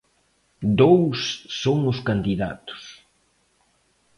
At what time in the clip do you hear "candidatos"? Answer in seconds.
2.07-2.83